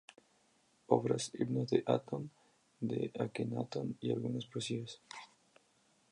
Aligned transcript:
Obras: 0.95 1.23
Himno 1.35 1.63
a 1.87 1.93
Atón, 1.93 2.31
de 2.79 3.11
Akenatón, 3.19 3.97
y 4.01 4.09
algunas 4.11 4.47
poesías. 4.47 4.99